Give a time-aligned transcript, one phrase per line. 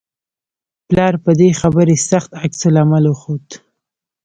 [0.87, 3.45] پلار په دې خبرې سخت عکس العمل وښود